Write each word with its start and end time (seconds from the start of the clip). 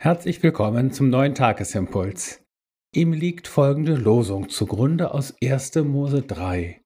Herzlich 0.00 0.40
willkommen 0.44 0.92
zum 0.92 1.10
neuen 1.10 1.34
Tagesimpuls. 1.34 2.40
Ihm 2.94 3.12
liegt 3.12 3.48
folgende 3.48 3.96
Losung 3.96 4.48
zugrunde 4.48 5.12
aus 5.12 5.34
1. 5.42 5.74
Mose 5.74 6.22
3. 6.22 6.80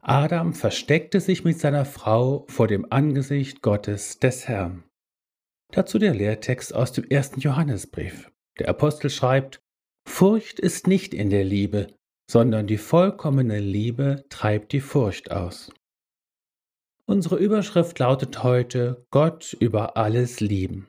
Adam 0.00 0.54
versteckte 0.54 1.18
sich 1.18 1.42
mit 1.42 1.58
seiner 1.58 1.84
Frau 1.84 2.46
vor 2.48 2.68
dem 2.68 2.86
Angesicht 2.92 3.60
Gottes 3.60 4.20
des 4.20 4.46
Herrn. 4.46 4.84
Dazu 5.72 5.98
der 5.98 6.14
Lehrtext 6.14 6.72
aus 6.72 6.92
dem 6.92 7.06
1. 7.10 7.32
Johannesbrief. 7.38 8.30
Der 8.60 8.68
Apostel 8.68 9.10
schreibt, 9.10 9.58
Furcht 10.08 10.60
ist 10.60 10.86
nicht 10.86 11.12
in 11.12 11.30
der 11.30 11.42
Liebe, 11.42 11.88
sondern 12.30 12.68
die 12.68 12.78
vollkommene 12.78 13.58
Liebe 13.58 14.26
treibt 14.28 14.70
die 14.70 14.80
Furcht 14.80 15.32
aus. 15.32 15.72
Unsere 17.04 17.36
Überschrift 17.36 17.98
lautet 17.98 18.44
heute 18.44 19.04
Gott 19.10 19.56
über 19.58 19.96
alles 19.96 20.38
lieben. 20.38 20.86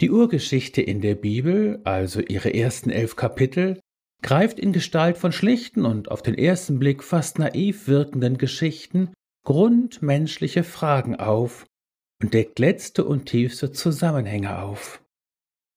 Die 0.00 0.10
Urgeschichte 0.10 0.82
in 0.82 1.00
der 1.00 1.14
Bibel, 1.14 1.80
also 1.84 2.20
ihre 2.20 2.52
ersten 2.52 2.90
elf 2.90 3.16
Kapitel, 3.16 3.80
greift 4.22 4.58
in 4.58 4.72
Gestalt 4.72 5.16
von 5.16 5.32
schlichten 5.32 5.84
und 5.84 6.10
auf 6.10 6.22
den 6.22 6.36
ersten 6.36 6.78
Blick 6.78 7.02
fast 7.02 7.38
naiv 7.38 7.88
wirkenden 7.88 8.38
Geschichten 8.38 9.12
grundmenschliche 9.44 10.64
Fragen 10.64 11.16
auf 11.16 11.66
und 12.22 12.34
deckt 12.34 12.58
letzte 12.58 13.04
und 13.04 13.26
tiefste 13.26 13.72
Zusammenhänge 13.72 14.60
auf. 14.60 15.02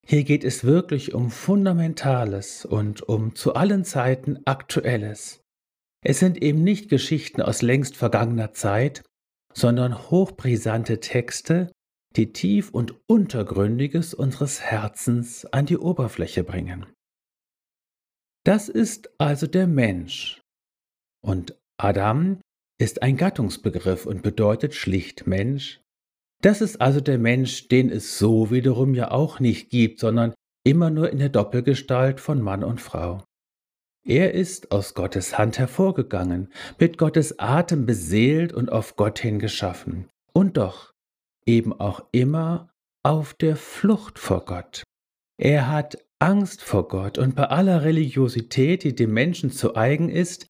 Hier 0.06 0.24
geht 0.24 0.44
es 0.44 0.64
wirklich 0.64 1.14
um 1.14 1.30
Fundamentales 1.30 2.66
und 2.66 3.04
um 3.04 3.36
zu 3.36 3.54
allen 3.54 3.86
Zeiten 3.86 4.40
Aktuelles. 4.46 5.42
Es 6.04 6.20
sind 6.20 6.42
eben 6.42 6.64
nicht 6.64 6.90
Geschichten 6.90 7.42
aus 7.42 7.62
längst 7.62 7.96
vergangener 7.96 8.54
Zeit, 8.54 9.04
sondern 9.54 10.10
hochbrisante 10.10 11.00
Texte, 11.00 11.72
die 12.20 12.34
Tief- 12.34 12.72
und 12.72 12.96
Untergründiges 13.08 14.14
unseres 14.14 14.60
Herzens 14.60 15.46
an 15.46 15.66
die 15.66 15.78
Oberfläche 15.78 16.44
bringen. 16.44 16.86
Das 18.44 18.68
ist 18.68 19.10
also 19.18 19.48
der 19.48 19.68
Mensch. 19.68 20.42
Und 21.26 21.58
Adam 21.78 22.42
ist 22.78 23.04
ein 23.04 23.16
Gattungsbegriff 23.16 24.06
und 24.06 24.22
bedeutet 24.22 24.76
schlicht 24.76 25.28
Mensch. 25.28 25.80
Das 26.42 26.60
ist 26.60 26.82
also 26.82 27.00
der 27.00 27.20
Mensch, 27.20 27.70
den 27.70 27.90
es 27.90 28.18
so 28.18 28.52
wiederum 28.52 28.96
ja 28.96 29.12
auch 29.12 29.40
nicht 29.40 29.70
gibt, 29.70 30.02
sondern 30.02 30.34
immer 30.66 30.90
nur 30.90 31.10
in 31.10 31.20
der 31.20 31.30
Doppelgestalt 31.30 32.20
von 32.20 32.42
Mann 32.42 32.66
und 32.66 32.82
Frau. 32.82 33.24
Er 34.06 34.34
ist 34.34 34.74
aus 34.74 34.94
Gottes 34.94 35.38
Hand 35.38 35.58
hervorgegangen, 35.58 36.52
mit 36.80 36.98
Gottes 36.98 37.40
Atem 37.40 37.86
beseelt 37.86 38.52
und 38.52 38.74
auf 38.74 38.98
Gott 38.98 39.20
hin 39.20 39.40
geschaffen. 39.40 40.10
Und 40.34 40.58
doch 40.58 40.89
eben 41.50 41.74
auch 41.74 42.06
immer 42.12 42.70
auf 43.04 43.34
der 43.34 43.56
Flucht 43.56 44.20
vor 44.20 44.46
Gott. 44.46 44.84
Er 45.42 45.68
hat 45.68 45.98
Angst 46.20 46.62
vor 46.62 46.88
Gott 46.88 47.18
und 47.18 47.36
bei 47.36 47.46
aller 47.46 47.84
Religiosität, 47.84 48.84
die 48.84 48.94
dem 48.94 49.14
Menschen 49.14 49.52
zu 49.52 49.76
eigen 49.76 50.10
ist, 50.10 50.46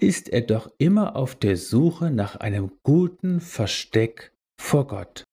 ist 0.00 0.28
er 0.28 0.42
doch 0.42 0.70
immer 0.78 1.16
auf 1.16 1.34
der 1.34 1.56
Suche 1.56 2.10
nach 2.10 2.36
einem 2.36 2.70
guten 2.82 3.40
Versteck 3.40 4.32
vor 4.60 4.86
Gott. 4.86 5.24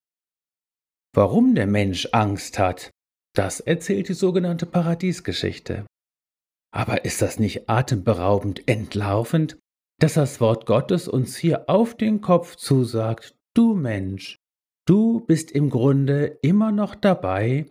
Warum 1.13 1.55
der 1.55 1.67
Mensch 1.67 2.09
Angst 2.11 2.59
hat, 2.59 2.89
das 3.35 3.59
erzählt 3.59 4.09
die 4.09 4.13
sogenannte 4.13 4.65
Paradiesgeschichte. 4.65 5.85
Aber 6.73 7.05
ist 7.05 7.21
das 7.21 7.39
nicht 7.39 7.69
atemberaubend 7.69 8.67
entlaufend, 8.67 9.57
dass 10.01 10.15
das 10.15 10.41
Wort 10.41 10.65
Gottes 10.65 11.07
uns 11.07 11.37
hier 11.37 11.69
auf 11.69 11.95
den 11.95 12.19
Kopf 12.19 12.55
zusagt, 12.55 13.37
du 13.53 13.75
Mensch, 13.75 14.37
Du 14.87 15.21
bist 15.21 15.51
im 15.51 15.71
Grunde 15.71 16.37
immer 16.43 16.71
noch 16.71 16.93
dabei, 16.93 17.65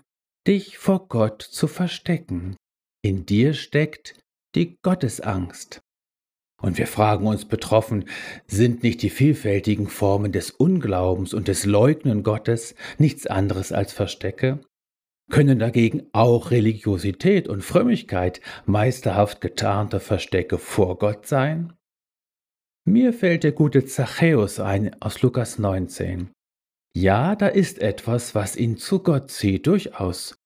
dich 0.49 0.79
vor 0.79 1.07
Gott 1.07 1.43
zu 1.43 1.69
verstecken. 1.69 2.57
In 3.03 3.25
dir 3.25 3.55
steckt 3.55 4.19
die 4.57 4.79
Gottesangst. 4.83 5.81
Und 6.61 6.77
wir 6.77 6.89
fragen 6.89 7.27
uns 7.27 7.45
betroffen, 7.45 8.07
sind 8.49 8.83
nicht 8.83 9.03
die 9.03 9.11
vielfältigen 9.11 9.87
Formen 9.87 10.33
des 10.33 10.51
Unglaubens 10.51 11.35
und 11.35 11.47
des 11.47 11.67
Leugnen 11.67 12.25
Gottes 12.25 12.75
nichts 12.99 13.27
anderes 13.27 13.71
als 13.71 13.93
Verstecke? 13.93 14.61
Können 15.31 15.59
dagegen 15.59 16.09
auch 16.13 16.51
Religiosität 16.51 17.49
und 17.49 17.63
Frömmigkeit 17.63 18.41
meisterhaft 18.67 19.41
getarnte 19.41 20.01
Verstecke 20.01 20.59
vor 20.59 20.99
Gott 20.99 21.27
sein? 21.27 21.75
Mir 22.85 23.13
fällt 23.13 23.45
der 23.45 23.53
gute 23.53 23.85
Zachäus 23.85 24.59
ein 24.59 25.01
aus 25.01 25.23
Lukas 25.23 25.59
19. 25.59 26.31
Ja, 26.97 27.35
da 27.35 27.49
ist 27.49 27.81
etwas, 27.81 28.35
was 28.35 28.57
ihn 28.57 28.77
zu 28.77 29.01
Gott 29.01 29.31
zieht, 29.31 29.67
durchaus. 29.67 30.37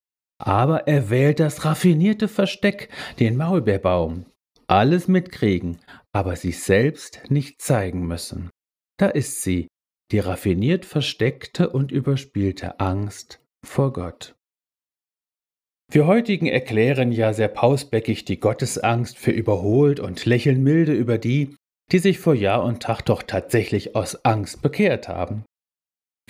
Aber 0.40 0.86
er 0.86 1.10
wählt 1.10 1.40
das 1.40 1.64
raffinierte 1.64 2.28
Versteck, 2.28 2.88
den 3.18 3.36
Maulbeerbaum. 3.36 4.24
Alles 4.66 5.08
mitkriegen, 5.08 5.78
aber 6.12 6.36
sich 6.36 6.62
selbst 6.62 7.22
nicht 7.28 7.60
zeigen 7.60 8.06
müssen. 8.06 8.50
Da 8.98 9.08
ist 9.08 9.42
sie, 9.42 9.68
die 10.10 10.20
raffiniert 10.20 10.84
versteckte 10.84 11.68
und 11.70 11.92
überspielte 11.92 12.80
Angst 12.80 13.40
vor 13.64 13.92
Gott. 13.92 14.34
Wir 15.90 16.06
heutigen 16.06 16.46
erklären 16.46 17.12
ja 17.12 17.32
sehr 17.32 17.48
pausbäckig 17.48 18.24
die 18.24 18.40
Gottesangst 18.40 19.18
für 19.18 19.30
überholt 19.30 20.00
und 20.00 20.24
lächeln 20.26 20.62
milde 20.62 20.92
über 20.92 21.18
die, 21.18 21.56
die 21.92 21.98
sich 21.98 22.18
vor 22.18 22.34
Jahr 22.34 22.62
und 22.62 22.82
Tag 22.82 23.02
doch 23.02 23.22
tatsächlich 23.22 23.96
aus 23.96 24.24
Angst 24.24 24.60
bekehrt 24.60 25.08
haben. 25.08 25.44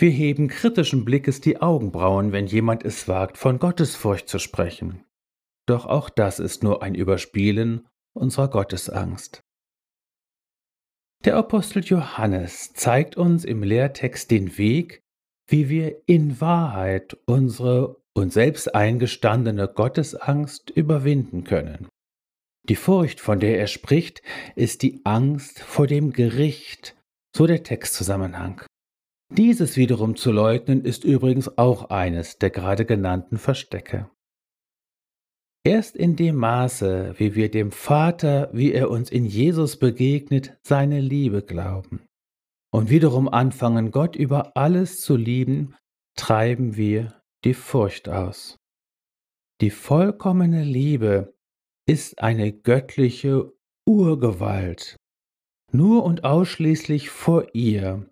Wir 0.00 0.10
heben 0.10 0.46
kritischen 0.46 1.04
Blickes 1.04 1.40
die 1.40 1.60
Augenbrauen, 1.60 2.30
wenn 2.30 2.46
jemand 2.46 2.84
es 2.84 3.08
wagt, 3.08 3.36
von 3.36 3.58
Gottesfurcht 3.58 4.28
zu 4.28 4.38
sprechen. 4.38 5.04
Doch 5.66 5.86
auch 5.86 6.08
das 6.08 6.38
ist 6.38 6.62
nur 6.62 6.84
ein 6.84 6.94
Überspielen 6.94 7.84
unserer 8.14 8.48
Gottesangst. 8.48 9.42
Der 11.24 11.36
Apostel 11.36 11.82
Johannes 11.82 12.72
zeigt 12.74 13.16
uns 13.16 13.44
im 13.44 13.64
Lehrtext 13.64 14.30
den 14.30 14.56
Weg, 14.56 15.00
wie 15.48 15.68
wir 15.68 16.00
in 16.06 16.40
Wahrheit 16.40 17.18
unsere 17.26 17.96
uns 18.14 18.34
selbst 18.34 18.76
eingestandene 18.76 19.66
Gottesangst 19.66 20.70
überwinden 20.70 21.42
können. 21.42 21.88
Die 22.68 22.76
Furcht, 22.76 23.18
von 23.18 23.40
der 23.40 23.58
er 23.58 23.66
spricht, 23.66 24.22
ist 24.54 24.82
die 24.82 25.00
Angst 25.02 25.58
vor 25.58 25.88
dem 25.88 26.12
Gericht, 26.12 26.96
so 27.34 27.48
der 27.48 27.64
Textzusammenhang. 27.64 28.62
Dieses 29.30 29.76
wiederum 29.76 30.16
zu 30.16 30.32
leugnen 30.32 30.84
ist 30.84 31.04
übrigens 31.04 31.58
auch 31.58 31.90
eines 31.90 32.38
der 32.38 32.50
gerade 32.50 32.86
genannten 32.86 33.36
Verstecke. 33.36 34.10
Erst 35.64 35.96
in 35.96 36.16
dem 36.16 36.36
Maße, 36.36 37.14
wie 37.18 37.34
wir 37.34 37.50
dem 37.50 37.70
Vater, 37.72 38.48
wie 38.52 38.72
er 38.72 38.90
uns 38.90 39.10
in 39.10 39.26
Jesus 39.26 39.78
begegnet, 39.78 40.58
seine 40.62 41.00
Liebe 41.00 41.42
glauben 41.42 42.06
und 42.72 42.90
wiederum 42.90 43.28
anfangen, 43.28 43.90
Gott 43.90 44.16
über 44.16 44.56
alles 44.56 45.00
zu 45.00 45.16
lieben, 45.16 45.74
treiben 46.16 46.76
wir 46.76 47.20
die 47.44 47.54
Furcht 47.54 48.08
aus. 48.08 48.56
Die 49.60 49.70
vollkommene 49.70 50.64
Liebe 50.64 51.34
ist 51.86 52.20
eine 52.20 52.52
göttliche 52.52 53.52
Urgewalt. 53.86 54.96
Nur 55.72 56.04
und 56.04 56.24
ausschließlich 56.24 57.10
vor 57.10 57.54
ihr 57.54 58.08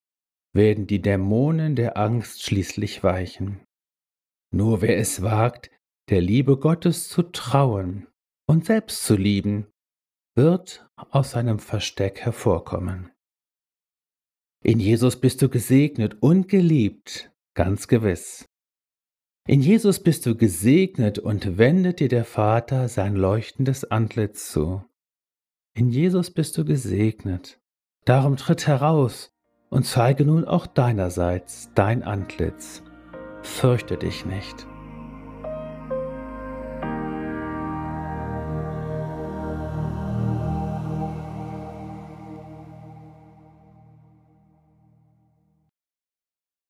werden 0.57 0.87
die 0.87 1.01
Dämonen 1.01 1.77
der 1.77 1.97
Angst 1.97 2.43
schließlich 2.43 3.05
weichen. 3.05 3.61
Nur 4.53 4.83
wer 4.83 4.99
es 4.99 5.23
wagt, 5.23 5.71
der 6.09 6.21
Liebe 6.21 6.59
Gottes 6.59 7.09
zu 7.09 7.23
trauen 7.23 8.07
und 8.49 8.65
selbst 8.65 9.05
zu 9.05 9.17
lieben, 9.17 9.67
wird 10.35 10.89
aus 11.11 11.33
seinem 11.33 11.59
Versteck 11.59 12.21
hervorkommen. 12.21 13.11
In 14.63 14.81
Jesus 14.81 15.21
bist 15.21 15.43
du 15.43 15.49
gesegnet 15.49 16.23
und 16.23 16.49
geliebt, 16.49 17.31
ganz 17.55 17.89
gewiss. 17.89 18.49
In 19.49 19.61
Jesus 19.61 20.03
bist 20.03 20.27
du 20.27 20.37
gesegnet 20.37 21.19
und 21.19 21.57
wendet 21.57 22.01
dir 22.01 22.09
der 22.09 22.25
Vater 22.25 22.89
sein 22.89 23.15
leuchtendes 23.15 23.85
Antlitz 23.85 24.51
zu. 24.51 24.85
In 25.75 25.91
Jesus 25.91 26.33
bist 26.33 26.59
du 26.59 26.65
gesegnet. 26.65 27.61
Darum 28.05 28.37
tritt 28.37 28.67
heraus 28.67 29.36
und 29.71 29.85
zeige 29.85 30.25
nun 30.25 30.45
auch 30.45 30.67
deinerseits 30.67 31.71
dein 31.75 32.03
Antlitz. 32.03 32.83
Fürchte 33.43 33.97
dich 33.97 34.27
nicht. 34.27 34.67